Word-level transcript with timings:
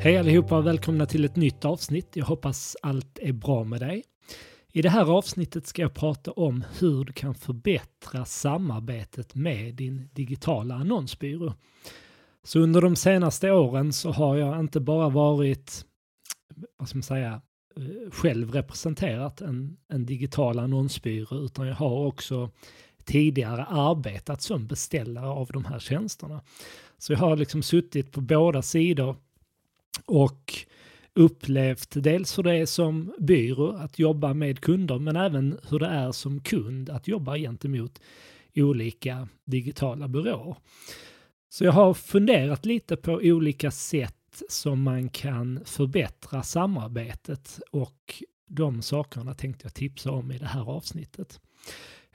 Hej 0.00 0.16
allihopa 0.16 0.56
och 0.56 0.66
välkomna 0.66 1.06
till 1.06 1.24
ett 1.24 1.36
nytt 1.36 1.64
avsnitt. 1.64 2.16
Jag 2.16 2.24
hoppas 2.24 2.76
allt 2.82 3.18
är 3.18 3.32
bra 3.32 3.64
med 3.64 3.80
dig. 3.80 4.04
I 4.72 4.82
det 4.82 4.88
här 4.88 5.16
avsnittet 5.16 5.66
ska 5.66 5.82
jag 5.82 5.94
prata 5.94 6.32
om 6.32 6.64
hur 6.78 7.04
du 7.04 7.12
kan 7.12 7.34
förbättra 7.34 8.24
samarbetet 8.24 9.34
med 9.34 9.74
din 9.74 10.08
digitala 10.12 10.74
annonsbyrå. 10.74 11.54
Så 12.42 12.60
under 12.60 12.82
de 12.82 12.96
senaste 12.96 13.50
åren 13.50 13.92
så 13.92 14.10
har 14.10 14.36
jag 14.36 14.60
inte 14.60 14.80
bara 14.80 15.08
varit, 15.08 15.84
vad 16.78 16.88
ska 16.88 16.96
man 16.98 17.02
säga, 17.02 17.40
eh, 17.76 18.10
själv 18.10 18.52
representerat 18.52 19.40
en, 19.40 19.76
en 19.88 20.06
digital 20.06 20.58
annonsbyrå 20.58 21.44
utan 21.44 21.66
jag 21.66 21.74
har 21.74 22.06
också 22.06 22.50
tidigare 23.04 23.64
arbetat 23.64 24.42
som 24.42 24.66
beställare 24.66 25.28
av 25.28 25.46
de 25.46 25.64
här 25.64 25.78
tjänsterna. 25.78 26.40
Så 26.98 27.12
jag 27.12 27.18
har 27.18 27.36
liksom 27.36 27.62
suttit 27.62 28.12
på 28.12 28.20
båda 28.20 28.62
sidor 28.62 29.16
och 30.04 30.54
upplevt 31.14 31.90
dels 32.02 32.38
hur 32.38 32.42
det 32.42 32.54
är 32.54 32.66
som 32.66 33.14
byrå 33.18 33.68
att 33.68 33.98
jobba 33.98 34.34
med 34.34 34.60
kunder 34.60 34.98
men 34.98 35.16
även 35.16 35.58
hur 35.68 35.78
det 35.78 35.86
är 35.86 36.12
som 36.12 36.40
kund 36.40 36.90
att 36.90 37.08
jobba 37.08 37.36
gentemot 37.36 38.00
olika 38.54 39.28
digitala 39.44 40.08
byråer. 40.08 40.56
Så 41.48 41.64
jag 41.64 41.72
har 41.72 41.94
funderat 41.94 42.66
lite 42.66 42.96
på 42.96 43.12
olika 43.12 43.70
sätt 43.70 44.42
som 44.48 44.82
man 44.82 45.08
kan 45.08 45.60
förbättra 45.64 46.42
samarbetet 46.42 47.60
och 47.70 48.22
de 48.46 48.82
sakerna 48.82 49.34
tänkte 49.34 49.64
jag 49.64 49.74
tipsa 49.74 50.10
om 50.10 50.32
i 50.32 50.38
det 50.38 50.46
här 50.46 50.70
avsnittet. 50.70 51.40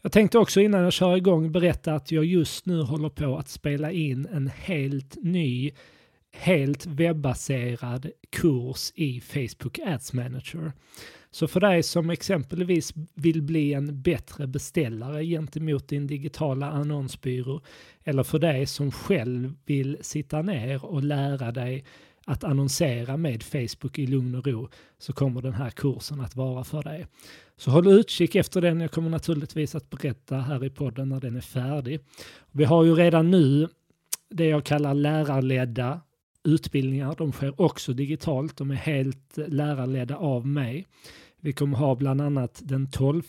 Jag 0.01 0.11
tänkte 0.11 0.37
också 0.37 0.61
innan 0.61 0.81
jag 0.81 0.93
kör 0.93 1.17
igång 1.17 1.51
berätta 1.51 1.93
att 1.93 2.11
jag 2.11 2.25
just 2.25 2.65
nu 2.65 2.81
håller 2.81 3.09
på 3.09 3.37
att 3.37 3.49
spela 3.49 3.91
in 3.91 4.27
en 4.31 4.47
helt 4.47 5.17
ny 5.21 5.71
helt 6.33 6.85
webbaserad 6.85 8.11
kurs 8.29 8.91
i 8.95 9.21
Facebook 9.21 9.79
Ads 9.79 10.13
Manager. 10.13 10.71
Så 11.31 11.47
för 11.47 11.59
dig 11.59 11.83
som 11.83 12.09
exempelvis 12.09 12.93
vill 13.13 13.41
bli 13.41 13.73
en 13.73 14.01
bättre 14.01 14.47
beställare 14.47 15.25
gentemot 15.25 15.87
din 15.87 16.07
digitala 16.07 16.71
annonsbyrå 16.71 17.61
eller 18.03 18.23
för 18.23 18.39
dig 18.39 18.65
som 18.65 18.91
själv 18.91 19.53
vill 19.65 19.97
sitta 20.01 20.41
ner 20.41 20.85
och 20.85 21.03
lära 21.03 21.51
dig 21.51 21.85
att 22.25 22.43
annonsera 22.43 23.17
med 23.17 23.43
Facebook 23.43 23.99
i 23.99 24.07
lugn 24.07 24.35
och 24.35 24.47
ro 24.47 24.69
så 24.97 25.13
kommer 25.13 25.41
den 25.41 25.53
här 25.53 25.69
kursen 25.69 26.21
att 26.21 26.35
vara 26.35 26.63
för 26.63 26.83
dig. 26.83 27.07
Så 27.57 27.71
håll 27.71 27.87
utkik 27.87 28.35
efter 28.35 28.61
den. 28.61 28.81
Jag 28.81 28.91
kommer 28.91 29.09
naturligtvis 29.09 29.75
att 29.75 29.89
berätta 29.89 30.37
här 30.37 30.65
i 30.65 30.69
podden 30.69 31.09
när 31.09 31.19
den 31.19 31.35
är 31.35 31.41
färdig. 31.41 31.99
Vi 32.51 32.63
har 32.63 32.83
ju 32.83 32.95
redan 32.95 33.31
nu 33.31 33.67
det 34.29 34.45
jag 34.45 34.63
kallar 34.63 34.93
lärarledda 34.93 36.01
utbildningar. 36.43 37.15
De 37.17 37.31
sker 37.31 37.61
också 37.61 37.93
digitalt. 37.93 38.57
De 38.57 38.71
är 38.71 38.75
helt 38.75 39.37
lärarledda 39.37 40.15
av 40.15 40.47
mig. 40.47 40.87
Vi 41.39 41.53
kommer 41.53 41.77
ha 41.77 41.95
bland 41.95 42.21
annat 42.21 42.61
den 42.63 42.91
12 42.91 43.23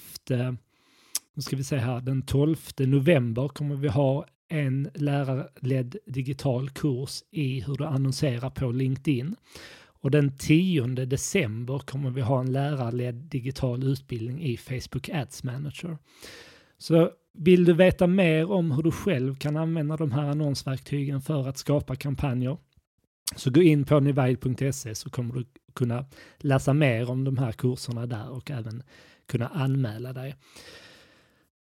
nu 1.36 1.42
ska 1.42 1.56
vi 1.56 1.64
se 1.64 1.76
här, 1.76 2.00
den 2.00 2.22
12 2.22 2.56
november 2.78 3.48
kommer 3.48 3.76
vi 3.76 3.88
ha 3.88 4.26
en 4.48 4.90
lärarledd 4.94 5.96
digital 6.06 6.70
kurs 6.70 7.22
i 7.30 7.60
hur 7.60 7.74
du 7.74 7.84
annonserar 7.84 8.50
på 8.50 8.70
LinkedIn. 8.70 9.36
Och 9.86 10.10
den 10.10 10.36
10 10.38 10.86
december 10.86 11.78
kommer 11.78 12.10
vi 12.10 12.20
ha 12.20 12.40
en 12.40 12.52
lärarledd 12.52 13.14
digital 13.14 13.84
utbildning 13.84 14.42
i 14.42 14.56
Facebook 14.56 15.08
Ads 15.08 15.44
Manager. 15.44 15.98
Så 16.78 17.10
vill 17.32 17.64
du 17.64 17.72
veta 17.72 18.06
mer 18.06 18.50
om 18.50 18.70
hur 18.70 18.82
du 18.82 18.90
själv 18.90 19.34
kan 19.34 19.56
använda 19.56 19.96
de 19.96 20.12
här 20.12 20.24
annonsverktygen 20.24 21.20
för 21.20 21.48
att 21.48 21.58
skapa 21.58 21.96
kampanjer 21.96 22.56
så 23.36 23.50
gå 23.50 23.62
in 23.62 23.84
på 23.84 24.00
nivide.se 24.00 24.94
så 24.94 25.10
kommer 25.10 25.34
du 25.34 25.44
kunna 25.74 26.04
läsa 26.38 26.72
mer 26.72 27.10
om 27.10 27.24
de 27.24 27.38
här 27.38 27.52
kurserna 27.52 28.06
där 28.06 28.30
och 28.30 28.50
även 28.50 28.82
kunna 29.26 29.48
anmäla 29.48 30.12
dig. 30.12 30.34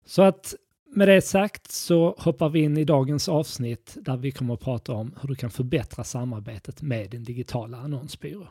Så 0.05 0.21
att 0.21 0.55
med 0.95 1.07
det 1.07 1.21
sagt 1.21 1.71
så 1.71 2.15
hoppar 2.17 2.49
vi 2.49 2.59
in 2.59 2.77
i 2.77 2.83
dagens 2.83 3.29
avsnitt 3.29 3.97
där 4.01 4.17
vi 4.17 4.31
kommer 4.31 4.53
att 4.53 4.59
prata 4.59 4.93
om 4.93 5.15
hur 5.21 5.27
du 5.27 5.35
kan 5.35 5.49
förbättra 5.49 6.03
samarbetet 6.03 6.81
med 6.81 7.09
din 7.09 7.23
digitala 7.23 7.77
annonsbyrå. 7.77 8.47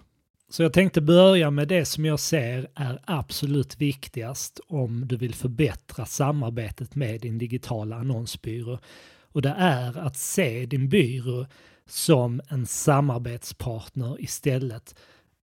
Så 0.48 0.62
jag 0.62 0.72
tänkte 0.72 1.00
börja 1.00 1.50
med 1.50 1.68
det 1.68 1.84
som 1.84 2.04
jag 2.04 2.20
ser 2.20 2.68
är 2.74 3.00
absolut 3.04 3.80
viktigast 3.80 4.60
om 4.66 5.08
du 5.08 5.16
vill 5.16 5.34
förbättra 5.34 6.06
samarbetet 6.06 6.94
med 6.94 7.20
din 7.20 7.38
digitala 7.38 7.96
annonsbyrå. 7.96 8.78
Och 9.20 9.42
det 9.42 9.54
är 9.58 9.98
att 9.98 10.16
se 10.16 10.66
din 10.66 10.88
byrå 10.88 11.46
som 11.86 12.40
en 12.48 12.66
samarbetspartner 12.66 14.20
istället 14.20 14.94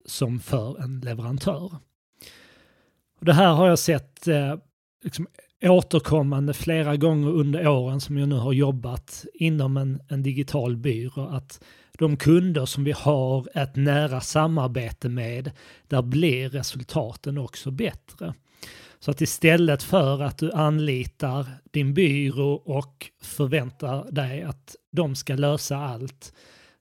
som 0.07 0.41
för 0.41 0.83
en 0.83 1.01
leverantör. 1.01 1.77
Och 3.19 3.25
det 3.25 3.33
här 3.33 3.53
har 3.53 3.69
jag 3.69 3.79
sett 3.79 4.29
eh, 4.29 4.55
liksom, 5.05 5.27
återkommande 5.63 6.55
flera 6.55 6.97
gånger 6.97 7.29
under 7.29 7.69
åren 7.69 8.01
som 8.01 8.19
jag 8.19 8.29
nu 8.29 8.37
har 8.37 8.53
jobbat 8.53 9.25
inom 9.35 9.77
en, 9.77 10.01
en 10.09 10.23
digital 10.23 10.77
byrå. 10.77 11.27
Att 11.29 11.65
de 11.99 12.17
kunder 12.17 12.67
som 12.67 12.85
vi 12.85 12.93
har 12.93 13.59
ett 13.59 13.77
nära 13.77 14.21
samarbete 14.21 15.09
med, 15.09 15.51
där 15.89 16.03
blir 16.03 16.49
resultaten 16.49 17.39
också 17.39 17.71
bättre. 17.71 18.35
Så 19.05 19.11
att 19.11 19.21
istället 19.21 19.83
för 19.83 20.23
att 20.23 20.39
du 20.39 20.53
anlitar 20.53 21.47
din 21.71 21.95
byrå 21.95 22.53
och 22.55 23.11
förväntar 23.23 24.11
dig 24.11 24.43
att 24.43 24.77
de 24.93 25.15
ska 25.15 25.35
lösa 25.35 25.77
allt, 25.77 26.33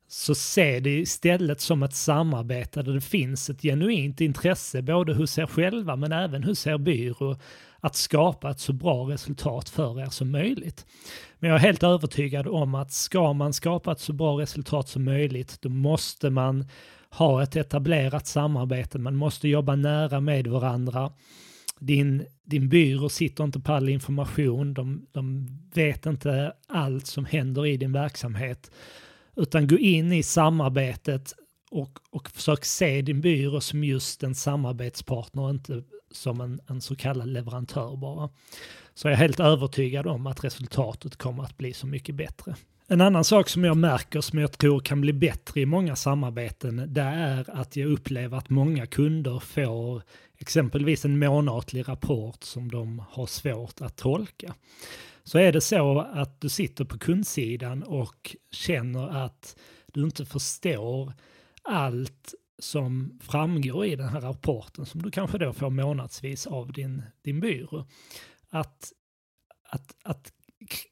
så 0.08 0.36
se 0.36 0.80
det 0.80 1.00
istället 1.00 1.62
som 1.62 1.84
ett 1.84 1.96
samarbete 1.96 2.82
där 2.82 2.94
det 2.94 3.02
finns 3.02 3.50
ett 3.50 3.62
genuint 3.62 4.22
intresse 4.22 4.82
både 4.82 5.14
hos 5.14 5.38
er 5.38 5.46
själva 5.46 5.96
men 5.96 6.12
även 6.12 6.44
hos 6.44 6.68
er 6.68 6.78
byrå 6.78 7.38
att 7.80 7.96
skapa 7.96 8.52
ett 8.52 8.60
så 8.60 8.74
bra 8.74 9.10
resultat 9.10 9.70
för 9.70 10.02
er 10.02 10.10
som 10.10 10.32
möjligt. 10.32 10.86
Men 11.40 11.50
jag 11.50 11.60
är 11.60 11.64
helt 11.64 11.84
övertygad 11.84 12.48
om 12.48 12.76
att 12.76 12.92
ska 12.92 13.34
man 13.34 13.54
skapa 13.54 13.92
ett 13.92 14.00
så 14.00 14.14
bra 14.14 14.40
resultat 14.40 14.90
som 14.90 15.04
möjligt 15.04 15.58
då 15.62 15.70
måste 15.70 16.30
man 16.30 16.66
ha 17.10 17.44
ett 17.44 17.56
etablerat 17.56 18.28
samarbete, 18.28 19.00
man 19.00 19.16
måste 19.16 19.48
jobba 19.48 19.76
nära 19.76 20.20
med 20.20 20.48
varandra 20.48 21.12
din, 21.86 22.26
din 22.44 22.70
byrå 22.70 23.10
sitter 23.10 23.44
inte 23.44 23.60
på 23.60 23.74
all 23.74 23.90
information, 23.90 24.74
de, 24.74 25.06
de 25.12 25.48
vet 25.74 26.06
inte 26.06 26.54
allt 26.68 27.08
som 27.08 27.26
händer 27.26 27.66
i 27.66 27.78
din 27.78 27.92
verksamhet. 27.92 28.72
Utan 29.36 29.68
gå 29.68 29.78
in 29.78 30.12
i 30.12 30.24
samarbetet 30.24 31.34
och, 31.72 32.00
och 32.10 32.30
försök 32.30 32.66
se 32.66 33.02
din 33.02 33.22
byrå 33.22 33.62
som 33.62 33.84
just 33.84 34.24
en 34.24 34.36
samarbetspartner, 34.36 35.50
inte 35.50 35.84
som 36.12 36.42
en, 36.42 36.62
en 36.68 36.82
så 36.82 36.96
kallad 36.96 37.28
leverantör 37.28 37.96
bara. 37.96 38.30
Så 38.94 39.08
jag 39.08 39.14
är 39.14 39.18
helt 39.18 39.40
övertygad 39.40 40.08
om 40.08 40.28
att 40.28 40.44
resultatet 40.44 41.18
kommer 41.18 41.44
att 41.44 41.58
bli 41.58 41.74
så 41.74 41.88
mycket 41.88 42.16
bättre. 42.16 42.56
En 42.88 43.02
annan 43.02 43.24
sak 43.24 43.50
som 43.50 43.64
jag 43.64 43.78
märker 43.78 44.22
som 44.22 44.40
jag 44.40 44.58
tror 44.58 44.80
kan 44.80 45.02
bli 45.02 45.14
bättre 45.14 45.62
i 45.62 45.66
många 45.66 45.96
samarbeten 45.96 46.94
det 46.94 47.02
är 47.02 47.60
att 47.60 47.76
jag 47.76 47.92
upplever 47.92 48.38
att 48.38 48.50
många 48.50 48.86
kunder 48.86 49.40
får 49.40 50.02
exempelvis 50.44 51.06
en 51.06 51.20
månatlig 51.20 51.90
rapport 51.90 52.44
som 52.44 52.72
de 52.72 53.00
har 53.10 53.26
svårt 53.26 53.82
att 53.82 53.96
tolka. 53.98 54.54
Så 55.24 55.38
är 55.38 55.52
det 55.52 55.62
så 55.62 56.00
att 56.00 56.42
du 56.42 56.50
sitter 56.50 56.86
på 56.86 57.00
kundsidan 57.00 57.84
och 57.84 58.36
känner 58.52 59.26
att 59.26 59.56
du 59.94 60.04
inte 60.04 60.26
förstår 60.26 61.14
allt 61.62 62.34
som 62.60 63.20
framgår 63.22 63.86
i 63.86 63.96
den 63.96 64.08
här 64.08 64.22
rapporten 64.22 64.86
som 64.86 65.02
du 65.02 65.12
kanske 65.12 65.38
då 65.38 65.54
får 65.54 65.70
månadsvis 65.70 66.48
av 66.48 66.72
din, 66.72 67.02
din 67.22 67.40
byrå. 67.40 67.86
Att, 68.50 68.92
att, 69.70 69.96
att 70.04 70.34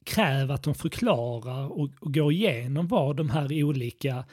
kräva 0.05 0.53
att 0.53 0.63
de 0.63 0.75
förklarar 0.75 1.65
och, 1.67 1.89
och 1.99 2.13
går 2.13 2.31
igenom 2.31 2.87
vad 2.87 3.15
de 3.17 3.29
här 3.29 3.63
olika 3.63 4.25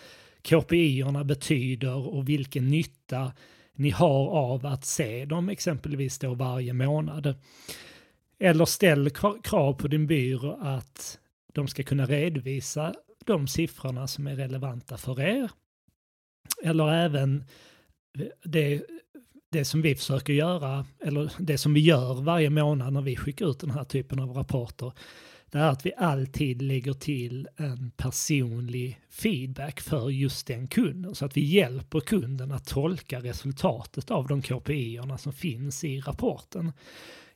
KPI-erna 0.43 1.25
betyder 1.25 2.08
och 2.08 2.28
vilken 2.28 2.69
nytta 2.69 3.32
ni 3.78 3.90
har 3.90 4.28
av 4.28 4.66
att 4.66 4.84
se 4.84 5.25
dem 5.25 5.48
exempelvis 5.48 6.19
då 6.19 6.34
varje 6.34 6.72
månad. 6.72 7.34
Eller 8.38 8.64
ställ 8.64 9.10
krav 9.42 9.72
på 9.72 9.88
din 9.88 10.06
byrå 10.06 10.58
att 10.62 11.19
de 11.52 11.69
ska 11.69 11.82
kunna 11.82 12.06
redovisa 12.06 12.94
de 13.25 13.48
siffrorna 13.48 14.06
som 14.06 14.26
är 14.26 14.36
relevanta 14.36 14.96
för 14.96 15.20
er. 15.20 15.50
Eller 16.62 16.92
även 16.92 17.44
det, 18.44 18.82
det 19.50 19.64
som 19.64 19.82
vi 19.82 19.94
försöker 19.94 20.32
göra, 20.32 20.86
eller 21.00 21.32
det 21.38 21.58
som 21.58 21.74
vi 21.74 21.81
gör 21.81 22.14
varje 22.14 22.50
månad 22.50 22.92
när 22.92 23.02
vi 23.02 23.16
skickar 23.16 23.50
ut 23.50 23.60
den 23.60 23.70
här 23.70 23.84
typen 23.84 24.20
av 24.20 24.31
rapporter, 24.31 24.92
det 25.50 25.58
är 25.58 25.68
att 25.68 25.86
vi 25.86 25.92
alltid 25.96 26.62
lägger 26.62 26.92
till 26.92 27.48
en 27.56 27.90
personlig 27.96 29.00
feedback 29.10 29.80
för 29.80 30.10
just 30.10 30.46
den 30.46 30.66
kunden. 30.66 31.14
Så 31.14 31.24
att 31.24 31.36
vi 31.36 31.40
hjälper 31.40 32.00
kunden 32.00 32.52
att 32.52 32.66
tolka 32.66 33.20
resultatet 33.20 34.10
av 34.10 34.26
de 34.26 34.42
KPI-erna 34.42 35.18
som 35.18 35.32
finns 35.32 35.84
i 35.84 36.00
rapporten. 36.00 36.72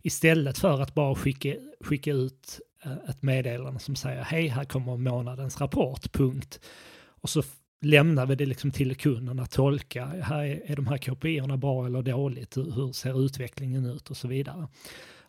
Istället 0.02 0.58
för 0.58 0.80
att 0.80 0.94
bara 0.94 1.14
skicka, 1.14 1.54
skicka 1.80 2.12
ut 2.12 2.60
eh, 2.84 3.10
ett 3.10 3.22
meddelande 3.22 3.80
som 3.80 3.96
säger 3.96 4.22
hej, 4.22 4.48
här 4.48 4.64
kommer 4.64 4.96
månadens 4.96 5.60
rapport, 5.60 6.12
punkt. 6.12 6.60
Och 7.06 7.30
så 7.30 7.42
lämnar 7.80 8.26
vi 8.26 8.34
det 8.34 8.46
liksom 8.46 8.70
till 8.70 8.96
kunden 8.96 9.40
att 9.40 9.50
tolka. 9.50 10.06
Här 10.06 10.44
är, 10.44 10.70
är 10.70 10.76
de 10.76 10.86
här 10.86 10.98
KPI-erna 10.98 11.56
bra 11.56 11.86
eller 11.86 12.02
dåligt? 12.02 12.56
Hur, 12.56 12.70
hur 12.72 12.92
ser 12.92 13.24
utvecklingen 13.24 13.86
ut 13.86 14.10
och 14.10 14.16
så 14.16 14.28
vidare. 14.28 14.68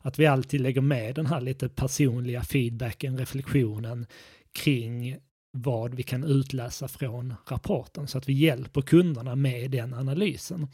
Att 0.05 0.19
vi 0.19 0.25
alltid 0.25 0.61
lägger 0.61 0.81
med 0.81 1.15
den 1.15 1.25
här 1.25 1.41
lite 1.41 1.69
personliga 1.69 2.43
feedbacken, 2.43 3.17
reflektionen 3.17 4.05
kring 4.51 5.17
vad 5.51 5.95
vi 5.95 6.03
kan 6.03 6.23
utläsa 6.23 6.87
från 6.87 7.33
rapporten 7.47 8.07
så 8.07 8.17
att 8.17 8.29
vi 8.29 8.33
hjälper 8.33 8.81
kunderna 8.81 9.35
med 9.35 9.71
den 9.71 9.93
analysen. 9.93 10.67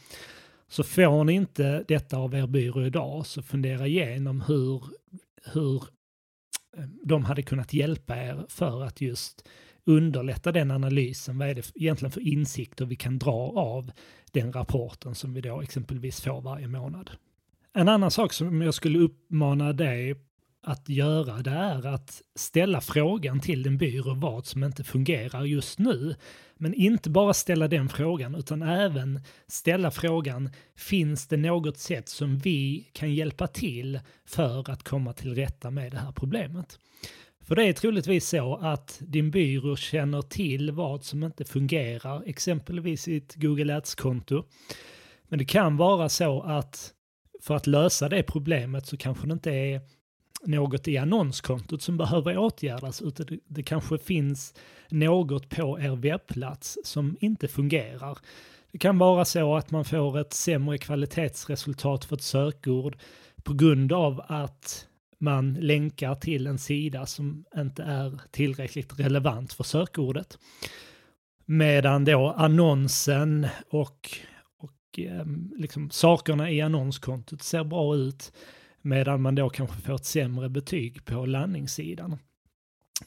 Så 0.67 0.83
får 0.83 1.23
ni 1.23 1.33
inte 1.33 1.85
detta 1.87 2.17
av 2.17 2.35
er 2.35 2.47
byrå 2.47 2.85
idag 2.85 3.25
så 3.25 3.41
fundera 3.41 3.87
igenom 3.87 4.41
hur, 4.41 4.83
hur 5.53 5.83
eh, 6.77 6.83
de 7.03 7.25
hade 7.25 7.41
kunnat 7.41 7.73
hjälpa 7.73 8.17
er 8.17 8.45
för 8.49 8.83
att 8.83 9.01
just 9.01 9.47
underlätta 9.85 10.51
den 10.51 10.71
analysen. 10.71 11.37
Vad 11.37 11.49
är 11.49 11.55
det 11.55 11.71
egentligen 11.75 12.11
för 12.11 12.27
insikter 12.27 12.85
vi 12.85 12.95
kan 12.95 13.19
dra 13.19 13.51
av 13.55 13.91
den 14.31 14.53
rapporten 14.53 15.15
som 15.15 15.33
vi 15.33 15.41
då 15.41 15.61
exempelvis 15.61 16.21
får 16.21 16.41
varje 16.41 16.67
månad. 16.67 17.09
En 17.79 17.87
annan 17.87 18.11
sak 18.11 18.33
som 18.33 18.61
jag 18.61 18.73
skulle 18.73 18.99
uppmana 18.99 19.73
dig 19.73 20.15
att 20.63 20.89
göra 20.89 21.37
det 21.41 21.49
är 21.51 21.87
att 21.87 22.21
ställa 22.35 22.81
frågan 22.81 23.39
till 23.39 23.63
din 23.63 23.77
byrå 23.77 24.13
vad 24.13 24.45
som 24.45 24.63
inte 24.63 24.83
fungerar 24.83 25.43
just 25.45 25.79
nu. 25.79 26.15
Men 26.57 26.73
inte 26.73 27.09
bara 27.09 27.33
ställa 27.33 27.67
den 27.67 27.89
frågan 27.89 28.35
utan 28.35 28.61
även 28.61 29.21
ställa 29.47 29.91
frågan 29.91 30.49
finns 30.77 31.27
det 31.27 31.37
något 31.37 31.77
sätt 31.77 32.09
som 32.09 32.37
vi 32.37 32.89
kan 32.93 33.13
hjälpa 33.13 33.47
till 33.47 33.99
för 34.25 34.69
att 34.71 34.83
komma 34.83 35.13
till 35.13 35.35
rätta 35.35 35.71
med 35.71 35.91
det 35.91 35.97
här 35.97 36.11
problemet? 36.11 36.79
För 37.41 37.55
det 37.55 37.63
är 37.63 37.73
troligtvis 37.73 38.29
så 38.29 38.55
att 38.55 38.97
din 39.01 39.31
byrå 39.31 39.75
känner 39.75 40.21
till 40.21 40.71
vad 40.71 41.03
som 41.03 41.23
inte 41.23 41.45
fungerar, 41.45 42.23
exempelvis 42.25 43.07
i 43.07 43.17
ett 43.17 43.35
Google 43.35 43.77
Ads-konto. 43.77 44.43
Men 45.27 45.39
det 45.39 45.45
kan 45.45 45.77
vara 45.77 46.09
så 46.09 46.41
att 46.41 46.93
för 47.41 47.55
att 47.55 47.67
lösa 47.67 48.09
det 48.09 48.23
problemet 48.23 48.85
så 48.85 48.97
kanske 48.97 49.27
det 49.27 49.33
inte 49.33 49.51
är 49.51 49.81
något 50.45 50.87
i 50.87 50.97
annonskontot 50.97 51.81
som 51.81 51.97
behöver 51.97 52.37
åtgärdas 52.37 53.01
utan 53.01 53.25
det, 53.25 53.39
det 53.47 53.63
kanske 53.63 53.97
finns 53.97 54.53
något 54.89 55.49
på 55.49 55.79
er 55.79 55.95
webbplats 55.95 56.77
som 56.83 57.17
inte 57.19 57.47
fungerar. 57.47 58.17
Det 58.71 58.77
kan 58.77 58.97
vara 58.97 59.25
så 59.25 59.55
att 59.55 59.71
man 59.71 59.85
får 59.85 60.19
ett 60.19 60.33
sämre 60.33 60.77
kvalitetsresultat 60.77 62.05
för 62.05 62.15
ett 62.15 62.21
sökord 62.21 62.97
på 63.43 63.53
grund 63.53 63.93
av 63.93 64.21
att 64.27 64.87
man 65.19 65.53
länkar 65.53 66.15
till 66.15 66.47
en 66.47 66.57
sida 66.57 67.05
som 67.05 67.45
inte 67.57 67.83
är 67.83 68.19
tillräckligt 68.31 68.99
relevant 68.99 69.53
för 69.53 69.63
sökordet. 69.63 70.37
Medan 71.45 72.05
då 72.05 72.33
annonsen 72.37 73.47
och, 73.69 74.09
Ehm, 74.97 75.53
liksom 75.57 75.89
sakerna 75.89 76.51
i 76.51 76.61
annonskontot 76.61 77.41
ser 77.41 77.63
bra 77.63 77.95
ut 77.95 78.31
medan 78.81 79.21
man 79.21 79.35
då 79.35 79.49
kanske 79.49 79.81
får 79.81 79.95
ett 79.95 80.05
sämre 80.05 80.49
betyg 80.49 81.05
på 81.05 81.25
landningssidan. 81.25 82.17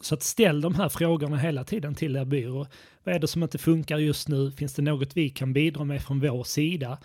Så 0.00 0.14
att 0.14 0.22
ställ 0.22 0.60
de 0.60 0.74
här 0.74 0.88
frågorna 0.88 1.36
hela 1.36 1.64
tiden 1.64 1.94
till 1.94 2.16
er 2.16 2.24
byrå. 2.24 2.66
Vad 3.04 3.14
är 3.14 3.18
det 3.18 3.26
som 3.26 3.42
inte 3.42 3.58
funkar 3.58 3.98
just 3.98 4.28
nu? 4.28 4.52
Finns 4.52 4.74
det 4.74 4.82
något 4.82 5.16
vi 5.16 5.30
kan 5.30 5.52
bidra 5.52 5.84
med 5.84 6.02
från 6.02 6.20
vår 6.20 6.44
sida 6.44 6.98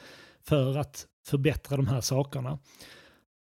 för 0.43 0.77
att 0.77 1.07
förbättra 1.25 1.77
de 1.77 1.87
här 1.87 2.01
sakerna? 2.01 2.59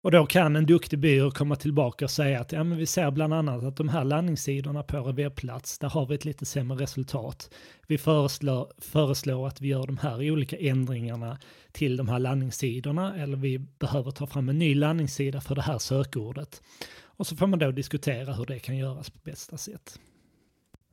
Och 0.05 0.11
då 0.11 0.25
kan 0.25 0.55
en 0.55 0.65
duktig 0.65 0.99
byrå 0.99 1.31
komma 1.31 1.55
tillbaka 1.55 2.05
och 2.05 2.11
säga 2.11 2.41
att 2.41 2.51
ja, 2.51 2.63
men 2.63 2.77
vi 2.77 2.85
ser 2.85 3.11
bland 3.11 3.33
annat 3.33 3.63
att 3.63 3.77
de 3.77 3.89
här 3.89 4.03
landningssidorna 4.03 4.83
på 4.83 5.01
vår 5.01 5.13
webbplats, 5.13 5.79
där 5.79 5.89
har 5.89 6.05
vi 6.05 6.15
ett 6.15 6.25
lite 6.25 6.45
sämre 6.45 6.83
resultat. 6.83 7.49
Vi 7.87 7.97
föreslår, 7.97 8.71
föreslår 8.77 9.47
att 9.47 9.61
vi 9.61 9.67
gör 9.67 9.87
de 9.87 9.97
här 9.97 10.31
olika 10.31 10.57
ändringarna 10.57 11.39
till 11.71 11.97
de 11.97 12.07
här 12.07 12.19
landningssidorna 12.19 13.15
eller 13.15 13.37
vi 13.37 13.59
behöver 13.59 14.11
ta 14.11 14.27
fram 14.27 14.49
en 14.49 14.59
ny 14.59 14.75
landningssida 14.75 15.41
för 15.41 15.55
det 15.55 15.61
här 15.61 15.77
sökordet. 15.77 16.61
Och 17.03 17.27
så 17.27 17.35
får 17.35 17.47
man 17.47 17.59
då 17.59 17.71
diskutera 17.71 18.33
hur 18.33 18.45
det 18.45 18.59
kan 18.59 18.77
göras 18.77 19.09
på 19.09 19.19
bästa 19.23 19.57
sätt. 19.57 19.99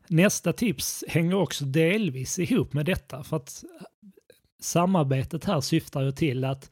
Nästa 0.09 0.53
tips 0.53 1.05
hänger 1.09 1.35
också 1.35 1.65
delvis 1.65 2.39
ihop 2.39 2.73
med 2.73 2.87
detta 2.87 3.23
för 3.23 3.37
att 3.37 3.65
eh, 3.81 3.87
samarbetet 4.61 5.45
här 5.45 5.61
syftar 5.61 6.03
ju 6.03 6.13
till 6.13 6.45
att 6.45 6.71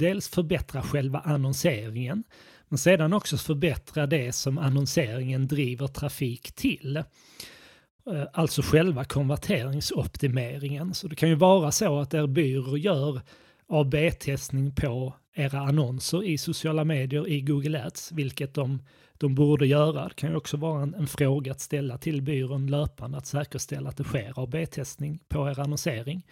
dels 0.00 0.28
förbättra 0.28 0.82
själva 0.82 1.18
annonseringen, 1.18 2.24
men 2.68 2.78
sedan 2.78 3.12
också 3.12 3.36
förbättra 3.36 4.06
det 4.06 4.32
som 4.32 4.58
annonseringen 4.58 5.48
driver 5.48 5.86
trafik 5.86 6.52
till. 6.52 6.96
Eh, 6.96 8.24
alltså 8.32 8.62
själva 8.62 9.04
konverteringsoptimeringen. 9.04 10.94
Så 10.94 11.08
det 11.08 11.16
kan 11.16 11.28
ju 11.28 11.34
vara 11.34 11.72
så 11.72 11.98
att 11.98 12.14
er 12.14 12.26
byrå 12.26 12.76
gör 12.76 13.20
AB-testning 13.66 14.74
på 14.74 15.14
era 15.34 15.60
annonser 15.60 16.24
i 16.24 16.38
sociala 16.38 16.84
medier 16.84 17.28
i 17.28 17.40
Google 17.40 17.84
Ads, 17.84 18.12
vilket 18.12 18.54
de, 18.54 18.82
de 19.18 19.34
borde 19.34 19.66
göra. 19.66 20.08
Det 20.08 20.14
kan 20.14 20.30
ju 20.30 20.36
också 20.36 20.56
vara 20.56 20.82
en, 20.82 20.94
en 20.94 21.06
fråga 21.06 21.52
att 21.52 21.60
ställa 21.60 21.98
till 21.98 22.22
byrån 22.22 22.66
löpande 22.66 23.18
att 23.18 23.26
säkerställa 23.26 23.88
att 23.88 23.96
det 23.96 24.04
sker 24.04 24.32
AB-testning 24.36 25.18
på 25.28 25.50
er 25.50 25.60
annonsering. 25.60 26.26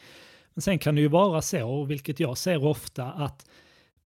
Men 0.58 0.62
sen 0.62 0.78
kan 0.78 0.94
det 0.94 1.00
ju 1.00 1.08
vara 1.08 1.43
så, 1.43 1.84
vilket 1.84 2.20
jag 2.20 2.38
ser 2.38 2.64
ofta, 2.64 3.05
att 3.05 3.46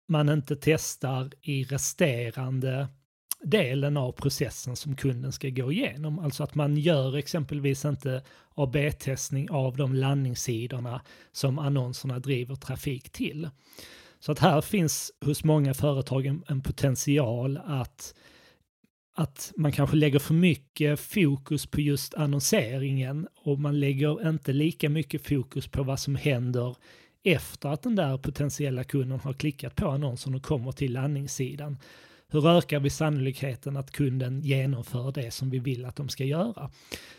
man 0.08 0.28
inte 0.28 0.56
testar 0.56 1.30
i 1.42 1.64
resterande 1.64 2.88
delen 3.42 3.96
av 3.96 4.12
processen 4.12 4.76
som 4.76 4.96
kunden 4.96 5.32
ska 5.32 5.48
gå 5.48 5.72
igenom. 5.72 6.18
Alltså 6.18 6.44
att 6.44 6.54
man 6.54 6.76
gör 6.76 7.16
exempelvis 7.16 7.84
inte 7.84 8.22
AB-testning 8.54 9.50
av 9.50 9.76
de 9.76 9.94
landningssidorna 9.94 11.02
som 11.32 11.58
annonserna 11.58 12.18
driver 12.18 12.54
trafik 12.54 13.10
till. 13.10 13.50
Så 14.20 14.32
att 14.32 14.38
här 14.38 14.60
finns 14.60 15.12
hos 15.24 15.44
många 15.44 15.74
företag 15.74 16.26
en, 16.26 16.44
en 16.48 16.62
potential 16.62 17.60
att 17.66 18.14
att 19.14 19.52
man 19.56 19.72
kanske 19.72 19.96
lägger 19.96 20.18
för 20.18 20.34
mycket 20.34 21.00
fokus 21.00 21.66
på 21.66 21.80
just 21.80 22.14
annonseringen 22.14 23.28
och 23.44 23.58
man 23.58 23.80
lägger 23.80 24.28
inte 24.28 24.52
lika 24.52 24.88
mycket 24.88 25.26
fokus 25.26 25.68
på 25.68 25.82
vad 25.82 26.00
som 26.00 26.16
händer 26.16 26.76
efter 27.24 27.68
att 27.68 27.82
den 27.82 27.96
där 27.96 28.18
potentiella 28.18 28.84
kunden 28.84 29.20
har 29.20 29.32
klickat 29.32 29.76
på 29.76 29.88
annonsen 29.88 30.34
och 30.34 30.42
kommer 30.42 30.72
till 30.72 30.92
landningssidan. 30.92 31.78
Hur 32.28 32.48
ökar 32.48 32.80
vi 32.80 32.90
sannolikheten 32.90 33.76
att 33.76 33.90
kunden 33.90 34.40
genomför 34.40 35.12
det 35.12 35.30
som 35.30 35.50
vi 35.50 35.58
vill 35.58 35.84
att 35.84 35.96
de 35.96 36.08
ska 36.08 36.24
göra? 36.24 36.70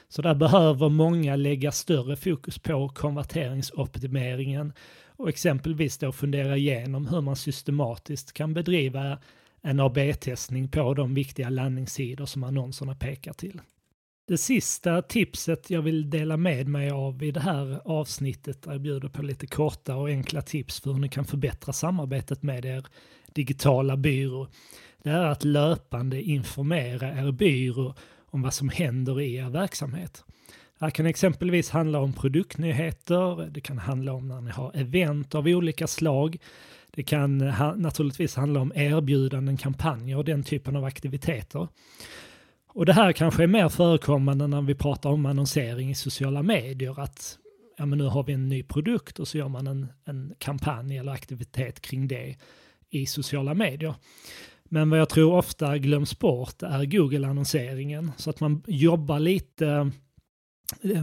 Så 0.10 0.22
där 0.22 0.36
behöver 0.36 0.90
många 0.90 1.36
lägga 1.36 1.72
större 1.72 2.16
fokus 2.16 2.60
på 2.60 2.90
konverteringsoptimeringen 2.90 4.74
och 5.08 5.30
exempelvis 5.30 5.98
då 5.98 6.12
fundera 6.12 6.58
igenom 6.58 7.08
hur 7.08 7.22
man 7.22 7.36
systematiskt 7.36 8.34
kan 8.34 8.54
bedriva 8.54 9.18
en 9.64 9.80
AB-testning 9.80 10.70
på 10.70 10.94
de 10.94 11.14
viktiga 11.14 11.50
landningssidor 11.50 12.26
som 12.26 12.44
annonserna 12.44 12.96
pekar 12.96 13.34
till. 13.34 13.62
Det 14.28 14.38
sista 14.38 15.02
tipset 15.02 15.70
jag 15.70 15.82
vill 15.82 16.10
dela 16.10 16.38
med 16.38 16.68
mig 16.68 16.92
av 16.92 17.24
i 17.24 17.32
det 17.32 17.40
här 17.40 17.82
avsnittet, 17.86 18.62
där 18.62 18.72
jag 18.72 18.82
bjuder 18.82 19.10
på 19.10 19.22
lite 19.22 19.48
korta 19.48 19.96
och 19.96 20.08
enkla 20.08 20.42
tips 20.42 20.80
för 20.80 20.92
hur 20.92 21.00
ni 21.00 21.10
kan 21.10 21.26
förbättra 21.26 21.74
samarbetet 21.74 22.44
med 22.44 22.66
er 22.66 22.86
digitala 23.34 23.98
byrå, 23.98 24.48
det 25.04 25.10
är 25.10 25.26
att 25.26 25.44
löpande 25.44 26.22
informera 26.22 27.20
er 27.20 27.32
byrå 27.32 27.96
om 28.26 28.42
vad 28.42 28.54
som 28.54 28.70
händer 28.70 29.22
i 29.22 29.36
er 29.36 29.50
verksamhet. 29.50 30.24
Det 30.80 30.86
här 30.86 30.90
kan 30.90 31.06
exempelvis 31.06 31.70
handla 31.70 32.00
om 32.00 32.14
produktnyheter, 32.14 33.50
det 33.50 33.62
kan 33.62 33.78
handla 33.78 34.14
om 34.14 34.28
när 34.28 34.42
ni 34.42 34.52
har 34.52 34.72
event 34.76 35.36
av 35.36 35.48
olika 35.48 35.88
slag, 35.88 36.38
det 36.96 37.04
kan 37.04 37.38
naturligtvis 37.76 38.36
handla 38.36 38.60
om 38.60 38.72
erbjudanden, 38.76 39.58
kampanjer 39.58 40.18
och 40.18 40.26
den 40.26 40.44
typen 40.44 40.76
av 40.76 40.86
aktiviteter. 40.86 41.68
Och 42.68 42.86
det 42.86 42.94
här 42.94 43.12
kanske 43.12 43.44
är 43.44 43.48
mer 43.48 43.70
förekommande 43.70 44.48
när 44.48 44.62
vi 44.62 44.76
pratar 44.76 45.10
om 45.10 45.26
annonsering 45.26 45.90
i 45.90 45.96
sociala 45.96 46.44
medier, 46.44 47.00
att 47.00 47.38
ja, 47.78 47.86
men 47.86 47.98
nu 47.98 48.04
har 48.04 48.24
vi 48.24 48.34
en 48.34 48.50
ny 48.50 48.64
produkt 48.64 49.20
och 49.20 49.28
så 49.28 49.38
gör 49.38 49.48
man 49.48 49.68
en, 49.68 49.88
en 50.06 50.34
kampanj 50.38 50.98
eller 50.98 51.12
aktivitet 51.12 51.82
kring 51.82 52.08
det 52.08 52.36
i 52.90 53.06
sociala 53.06 53.54
medier. 53.54 53.96
Men 54.64 54.90
vad 54.90 55.00
jag 55.00 55.10
tror 55.10 55.34
ofta 55.34 55.78
glöms 55.78 56.20
bort 56.20 56.64
är 56.64 56.86
Google-annonseringen, 56.86 58.12
så 58.18 58.30
att 58.30 58.40
man 58.40 58.64
jobbar 58.68 59.20
lite 59.20 59.92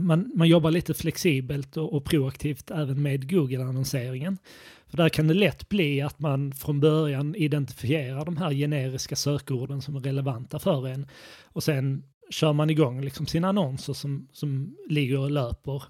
man, 0.00 0.32
man 0.34 0.48
jobbar 0.48 0.70
lite 0.70 0.94
flexibelt 0.94 1.76
och, 1.76 1.92
och 1.92 2.04
proaktivt 2.04 2.70
även 2.70 3.02
med 3.02 3.30
Google-annonseringen. 3.30 4.38
För 4.86 4.96
där 4.96 5.08
kan 5.08 5.28
det 5.28 5.34
lätt 5.34 5.68
bli 5.68 6.00
att 6.00 6.18
man 6.18 6.52
från 6.52 6.80
början 6.80 7.34
identifierar 7.34 8.24
de 8.24 8.36
här 8.36 8.52
generiska 8.52 9.16
sökorden 9.16 9.82
som 9.82 9.96
är 9.96 10.00
relevanta 10.00 10.58
för 10.58 10.88
en 10.88 11.06
och 11.44 11.62
sen 11.62 12.02
kör 12.30 12.52
man 12.52 12.70
igång 12.70 13.00
liksom 13.00 13.26
sina 13.26 13.48
annonser 13.48 13.92
som, 13.92 14.28
som 14.32 14.76
ligger 14.88 15.18
och 15.18 15.30
löper, 15.30 15.82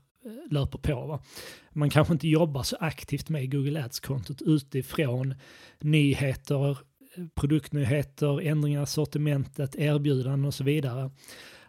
löper 0.51 0.79
på. 0.79 1.07
Va? 1.07 1.23
Man 1.73 1.91
kanske 1.91 2.13
inte 2.13 2.29
jobbar 2.29 2.63
så 2.63 2.77
aktivt 2.81 3.29
med 3.29 3.53
Google 3.53 3.85
Ads-kontot 3.85 4.43
utifrån 4.43 5.35
nyheter, 5.81 6.79
produktnyheter, 7.35 8.41
ändringar 8.41 8.83
i 8.83 8.87
sortimentet, 8.87 9.77
erbjudanden 9.77 10.45
och 10.45 10.55
så 10.55 10.65
vidare. 10.65 11.11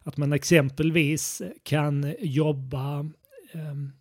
Att 0.03 0.17
man 0.17 0.33
exempelvis 0.33 1.41
kan 1.63 2.15
jobba 2.19 2.99
um, 3.53 3.91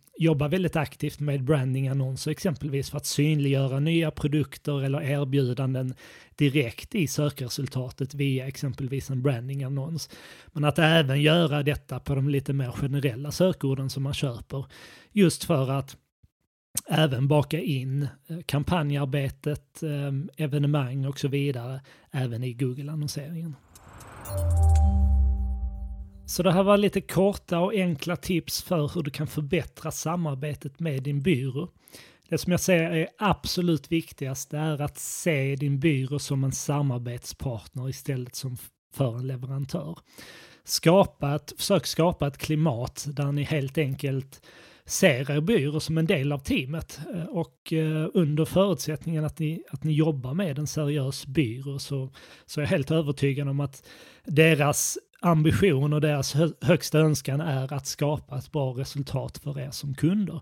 väldigt 0.49 0.75
aktivt 0.75 1.19
med 1.19 1.43
brandingannonser 1.43 2.31
exempelvis 2.31 2.89
för 2.89 2.97
att 2.97 3.05
synliggöra 3.05 3.79
nya 3.79 4.11
produkter 4.11 4.83
eller 4.83 5.01
erbjudanden 5.01 5.93
direkt 6.35 6.95
i 6.95 7.07
sökresultatet 7.07 8.13
via 8.13 8.47
exempelvis 8.47 9.09
en 9.09 9.21
brandingannons. 9.21 10.09
Men 10.47 10.65
att 10.65 10.79
även 10.79 11.21
göra 11.21 11.63
detta 11.63 11.99
på 11.99 12.15
de 12.15 12.29
lite 12.29 12.53
mer 12.53 12.71
generella 12.71 13.31
sökorden 13.31 13.89
som 13.89 14.03
man 14.03 14.13
köper 14.13 14.65
just 15.11 15.43
för 15.43 15.71
att 15.71 15.97
även 16.89 17.27
baka 17.27 17.59
in 17.59 18.07
eh, 18.27 18.37
kampanjarbetet, 18.45 19.83
ehm, 19.83 20.29
evenemang 20.37 21.05
och 21.05 21.19
så 21.19 21.27
vidare 21.27 21.81
även 22.11 22.43
i 22.43 22.53
Google-annonseringen. 22.53 23.55
Så 26.25 26.43
det 26.43 26.51
här 26.51 26.63
var 26.63 26.77
lite 26.77 27.01
korta 27.01 27.59
och 27.59 27.73
enkla 27.73 28.15
tips 28.15 28.61
för 28.61 28.91
hur 28.95 29.03
du 29.03 29.11
kan 29.11 29.27
förbättra 29.27 29.91
samarbetet 29.91 30.79
med 30.79 31.03
din 31.03 31.21
byrå. 31.21 31.69
Det 32.29 32.37
som 32.37 32.51
jag 32.51 32.59
säger 32.59 32.91
är 32.91 33.07
absolut 33.17 33.91
viktigast 33.91 34.53
är 34.53 34.81
att 34.81 34.97
se 34.97 35.55
din 35.55 35.79
byrå 35.79 36.19
som 36.19 36.43
en 36.43 36.51
samarbetspartner 36.51 37.89
istället 37.89 38.35
som 38.35 38.57
för 38.93 39.17
en 39.17 39.27
leverantör. 39.27 39.97
Skapa 40.63 41.35
ett, 41.35 41.53
försök 41.57 41.85
skapa 41.85 42.27
ett 42.27 42.37
klimat 42.37 43.07
där 43.09 43.31
ni 43.31 43.43
helt 43.43 43.77
enkelt 43.77 44.41
ser 44.85 45.31
er 45.31 45.41
byrå 45.41 45.79
som 45.79 45.97
en 45.97 46.05
del 46.05 46.31
av 46.31 46.37
teamet 46.39 46.99
eh, 47.13 47.23
och 47.23 47.73
eh, 47.73 48.09
under 48.13 48.45
förutsättningen 48.45 49.25
att 49.25 49.39
ni, 49.39 49.63
att 49.69 49.83
ni 49.83 49.93
jobbar 49.93 50.33
med 50.33 50.59
en 50.59 50.67
seriös 50.67 51.25
byrå 51.25 51.79
så, 51.79 52.09
så 52.45 52.59
är 52.59 52.63
jag 52.63 52.69
helt 52.69 52.91
övertygad 52.91 53.47
om 53.47 53.59
att 53.59 53.87
deras 54.25 54.97
ambition 55.21 55.93
och 55.93 56.01
deras 56.01 56.35
högsta 56.61 56.99
önskan 56.99 57.41
är 57.41 57.73
att 57.73 57.87
skapa 57.87 58.37
ett 58.37 58.51
bra 58.51 58.71
resultat 58.71 59.37
för 59.37 59.59
er 59.59 59.71
som 59.71 59.93
kunder. 59.93 60.41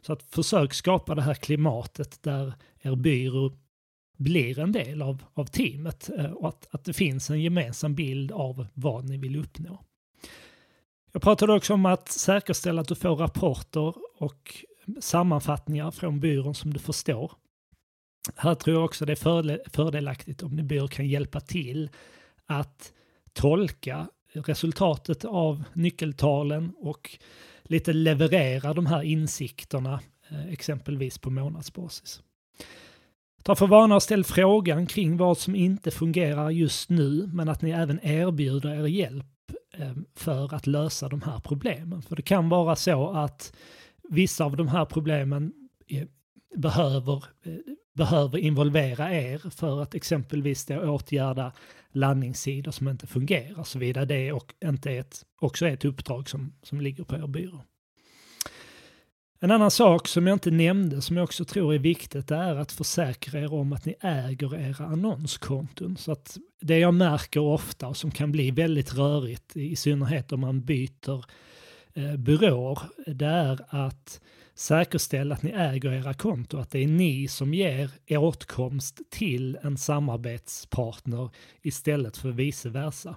Så 0.00 0.12
att 0.12 0.22
försök 0.22 0.74
skapa 0.74 1.14
det 1.14 1.22
här 1.22 1.34
klimatet 1.34 2.22
där 2.22 2.54
er 2.82 2.96
byrå 2.96 3.52
blir 4.16 4.58
en 4.58 4.72
del 4.72 5.02
av, 5.02 5.24
av 5.34 5.44
teamet 5.44 6.10
eh, 6.18 6.30
och 6.30 6.48
att, 6.48 6.68
att 6.70 6.84
det 6.84 6.92
finns 6.92 7.30
en 7.30 7.40
gemensam 7.40 7.94
bild 7.94 8.32
av 8.32 8.66
vad 8.74 9.04
ni 9.04 9.16
vill 9.16 9.36
uppnå. 9.36 9.84
Jag 11.12 11.22
pratade 11.22 11.52
också 11.52 11.74
om 11.74 11.86
att 11.86 12.08
säkerställa 12.08 12.80
att 12.80 12.88
du 12.88 12.94
får 12.94 13.16
rapporter 13.16 13.94
och 14.18 14.64
sammanfattningar 15.00 15.90
från 15.90 16.20
byrån 16.20 16.54
som 16.54 16.72
du 16.72 16.78
förstår. 16.78 17.32
Här 18.36 18.54
tror 18.54 18.76
jag 18.76 18.84
också 18.84 19.04
det 19.04 19.12
är 19.12 19.70
fördelaktigt 19.70 20.42
om 20.42 20.56
din 20.56 20.66
byrå 20.66 20.88
kan 20.88 21.08
hjälpa 21.08 21.40
till 21.40 21.90
att 22.46 22.92
tolka 23.32 24.08
resultatet 24.32 25.24
av 25.24 25.64
nyckeltalen 25.72 26.72
och 26.76 27.18
lite 27.62 27.92
leverera 27.92 28.74
de 28.74 28.86
här 28.86 29.02
insikterna 29.02 30.00
eh, 30.30 30.52
exempelvis 30.52 31.18
på 31.18 31.30
månadsbasis. 31.30 32.22
Ta 33.42 33.54
för 33.54 33.66
vana 33.66 33.96
att 33.96 34.02
ställa 34.02 34.24
frågan 34.24 34.86
kring 34.86 35.16
vad 35.16 35.38
som 35.38 35.54
inte 35.54 35.90
fungerar 35.90 36.50
just 36.50 36.90
nu 36.90 37.30
men 37.32 37.48
att 37.48 37.62
ni 37.62 37.70
även 37.70 38.00
erbjuder 38.02 38.70
er 38.70 38.86
hjälp 38.86 39.26
eh, 39.76 39.92
för 40.14 40.54
att 40.54 40.66
lösa 40.66 41.08
de 41.08 41.22
här 41.22 41.40
problemen. 41.40 42.02
För 42.02 42.16
det 42.16 42.22
kan 42.22 42.48
vara 42.48 42.76
så 42.76 43.10
att 43.10 43.52
vissa 44.08 44.44
av 44.44 44.56
de 44.56 44.68
här 44.68 44.84
problemen 44.84 45.52
eh, 45.86 46.06
behöver 46.56 47.24
behöver 47.92 48.38
involvera 48.38 49.14
er 49.14 49.50
för 49.50 49.82
att 49.82 49.94
exempelvis 49.94 50.66
då 50.66 50.80
åtgärda 50.80 51.52
landningssidor 51.92 52.72
som 52.72 52.88
inte 52.88 53.06
fungerar, 53.06 53.64
såvida 53.64 54.04
det 54.04 54.32
och 54.32 54.54
inte 54.64 54.90
är 54.90 55.00
ett, 55.00 55.22
också 55.40 55.66
är 55.66 55.72
ett 55.72 55.84
uppdrag 55.84 56.28
som, 56.28 56.52
som 56.62 56.80
ligger 56.80 57.04
på 57.04 57.16
er 57.16 57.26
byrå. 57.26 57.64
En 59.42 59.50
annan 59.50 59.70
sak 59.70 60.08
som 60.08 60.26
jag 60.26 60.34
inte 60.34 60.50
nämnde 60.50 61.02
som 61.02 61.16
jag 61.16 61.24
också 61.24 61.44
tror 61.44 61.74
är 61.74 61.78
viktigt 61.78 62.30
är 62.30 62.56
att 62.56 62.72
försäkra 62.72 63.40
er 63.40 63.52
om 63.52 63.72
att 63.72 63.84
ni 63.84 63.94
äger 64.00 64.54
era 64.54 64.86
annonskonton. 64.86 65.96
Så 65.96 66.12
att 66.12 66.38
det 66.60 66.78
jag 66.78 66.94
märker 66.94 67.40
ofta 67.40 67.88
och 67.88 67.96
som 67.96 68.10
kan 68.10 68.32
bli 68.32 68.50
väldigt 68.50 68.94
rörigt, 68.94 69.56
i 69.56 69.76
synnerhet 69.76 70.32
om 70.32 70.40
man 70.40 70.64
byter 70.64 71.14
eh, 71.14 71.24
Eh, 71.94 72.16
byråer, 72.16 72.78
det 73.06 73.26
är 73.26 73.60
att 73.68 74.20
säkerställa 74.54 75.34
att 75.34 75.42
ni 75.42 75.50
äger 75.50 75.92
era 75.92 76.14
konto, 76.14 76.58
att 76.58 76.70
det 76.70 76.78
är 76.78 76.86
ni 76.86 77.28
som 77.28 77.54
ger 77.54 77.90
åtkomst 78.08 79.00
till 79.10 79.58
en 79.62 79.76
samarbetspartner 79.76 81.30
istället 81.62 82.16
för 82.16 82.30
vice 82.30 82.68
versa. 82.68 83.16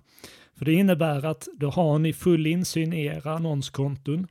För 0.56 0.66
det 0.66 0.74
innebär 0.74 1.26
att 1.26 1.48
då 1.54 1.70
har 1.70 2.00
ni 2.00 2.14
full 2.14 2.48
insyn 2.48 2.94
i 2.94 3.06
era 3.06 3.32
annonskonton. 3.36 4.28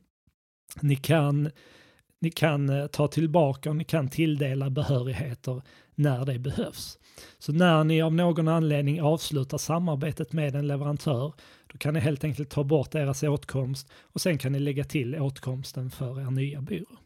Ni 0.81 0.95
kan, 0.95 1.49
ni 2.23 2.31
kan 2.31 2.69
eh, 2.69 2.87
ta 2.87 3.07
tillbaka 3.07 3.69
och 3.69 3.75
ni 3.75 3.83
kan 3.83 4.09
tilldela 4.09 4.69
behörigheter 4.69 5.61
när 5.95 6.25
det 6.25 6.39
behövs. 6.39 6.99
Så 7.39 7.51
när 7.51 7.83
ni 7.83 8.01
av 8.01 8.13
någon 8.13 8.47
anledning 8.47 9.01
avslutar 9.01 9.57
samarbetet 9.57 10.33
med 10.33 10.55
en 10.55 10.67
leverantör, 10.67 11.33
då 11.71 11.77
kan 11.77 11.93
ni 11.93 11.99
helt 11.99 12.23
enkelt 12.23 12.49
ta 12.49 12.63
bort 12.63 12.91
deras 12.91 13.23
åtkomst 13.23 13.91
och 14.01 14.21
sen 14.21 14.37
kan 14.37 14.51
ni 14.51 14.59
lägga 14.59 14.83
till 14.83 15.15
åtkomsten 15.15 15.91
för 15.91 16.21
er 16.21 16.31
nya 16.31 16.61
byrå. 16.61 16.97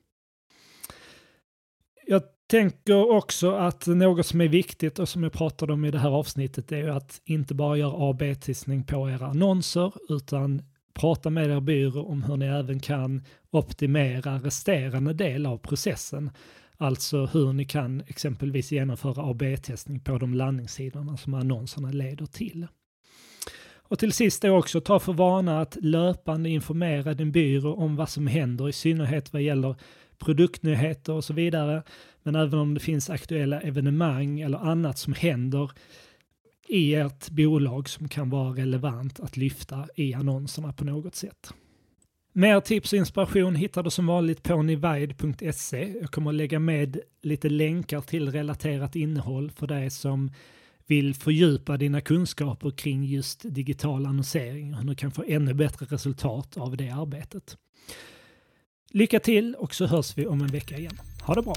Jag 2.07 2.21
tänker 2.47 3.11
också 3.11 3.51
att 3.51 3.87
något 3.87 4.25
som 4.25 4.41
är 4.41 4.47
viktigt 4.47 4.99
och 4.99 5.09
som 5.09 5.23
jag 5.23 5.31
pratade 5.31 5.73
om 5.73 5.85
i 5.85 5.91
det 5.91 5.99
här 5.99 6.09
avsnittet 6.09 6.71
är 6.71 6.89
att 6.89 7.21
inte 7.25 7.53
bara 7.53 7.77
göra 7.77 8.09
AB-testning 8.09 8.83
på 8.83 9.09
era 9.09 9.25
annonser 9.25 9.93
utan 10.09 10.61
prata 10.93 11.29
med 11.29 11.49
er 11.49 11.59
byrå 11.59 12.05
om 12.05 12.23
hur 12.23 12.37
ni 12.37 12.45
även 12.45 12.79
kan 12.79 13.23
optimera 13.57 14.37
resterande 14.37 15.13
del 15.13 15.45
av 15.45 15.57
processen. 15.57 16.31
Alltså 16.77 17.25
hur 17.25 17.53
ni 17.53 17.65
kan 17.65 18.03
exempelvis 18.07 18.71
genomföra 18.71 19.29
AB-testning 19.29 19.99
på 19.99 20.17
de 20.17 20.33
landningssidorna 20.33 21.17
som 21.17 21.33
annonserna 21.33 21.91
leder 21.91 22.25
till. 22.25 22.67
Och 23.89 23.99
till 23.99 24.11
sist 24.11 24.43
är 24.43 24.49
också 24.49 24.81
ta 24.81 24.99
för 24.99 25.13
vana 25.13 25.61
att 25.61 25.77
löpande 25.81 26.49
informera 26.49 27.13
din 27.13 27.31
byrå 27.31 27.75
om 27.75 27.95
vad 27.95 28.09
som 28.09 28.27
händer, 28.27 28.69
i 28.69 28.73
synnerhet 28.73 29.33
vad 29.33 29.41
gäller 29.41 29.75
produktnyheter 30.17 31.13
och 31.13 31.23
så 31.23 31.33
vidare. 31.33 31.83
Men 32.23 32.35
även 32.35 32.59
om 32.59 32.73
det 32.73 32.79
finns 32.79 33.09
aktuella 33.09 33.61
evenemang 33.61 34.39
eller 34.39 34.57
annat 34.57 34.97
som 34.97 35.13
händer 35.13 35.71
i 36.67 36.95
ert 36.95 37.29
bolag 37.29 37.89
som 37.89 38.07
kan 38.09 38.29
vara 38.29 38.55
relevant 38.55 39.19
att 39.19 39.37
lyfta 39.37 39.87
i 39.95 40.13
annonserna 40.13 40.73
på 40.73 40.85
något 40.85 41.15
sätt. 41.15 41.53
Mer 42.37 42.59
tips 42.59 42.93
och 42.93 42.99
inspiration 42.99 43.55
hittar 43.55 43.83
du 43.83 43.89
som 43.89 44.07
vanligt 44.07 44.43
på 44.43 44.61
nivide.se. 44.61 45.93
Jag 46.01 46.11
kommer 46.11 46.31
att 46.31 46.35
lägga 46.35 46.59
med 46.59 46.99
lite 47.21 47.49
länkar 47.49 48.01
till 48.01 48.31
relaterat 48.31 48.95
innehåll 48.95 49.51
för 49.51 49.67
dig 49.67 49.89
som 49.89 50.31
vill 50.87 51.15
fördjupa 51.15 51.77
dina 51.77 52.01
kunskaper 52.01 52.71
kring 52.71 53.03
just 53.03 53.41
digital 53.43 54.05
annonsering 54.05 54.73
och 54.73 54.79
hur 54.79 54.89
du 54.89 54.95
kan 54.95 55.11
få 55.11 55.23
ännu 55.27 55.53
bättre 55.53 55.85
resultat 55.85 56.57
av 56.57 56.77
det 56.77 56.89
arbetet. 56.89 57.57
Lycka 58.91 59.19
till 59.19 59.55
och 59.55 59.75
så 59.75 59.85
hörs 59.85 60.17
vi 60.17 60.27
om 60.27 60.41
en 60.41 60.47
vecka 60.47 60.77
igen. 60.77 60.97
Ha 61.21 61.35
det 61.35 61.41
bra! 61.41 61.55